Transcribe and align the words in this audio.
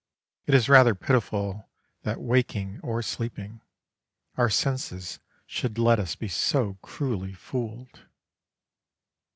It 0.47 0.55
is 0.55 0.67
rather 0.67 0.95
pitiful 0.95 1.69
that, 2.01 2.19
waking 2.19 2.79
or 2.81 3.03
sleeping, 3.03 3.61
our 4.35 4.49
senses 4.49 5.19
should 5.45 5.77
let 5.77 5.99
us 5.99 6.15
be 6.15 6.27
so 6.27 6.79
cruelly 6.81 7.33
fooled. 7.33 8.07